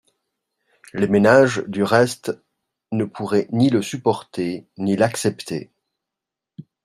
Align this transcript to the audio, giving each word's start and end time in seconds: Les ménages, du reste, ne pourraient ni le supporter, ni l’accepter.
Les 0.95 1.07
ménages, 1.07 1.63
du 1.67 1.83
reste, 1.83 2.31
ne 2.91 3.05
pourraient 3.05 3.47
ni 3.51 3.69
le 3.69 3.83
supporter, 3.83 4.65
ni 4.79 4.95
l’accepter. 4.95 5.69